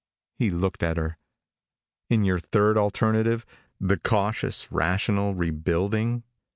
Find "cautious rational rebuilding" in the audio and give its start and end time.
3.99-6.23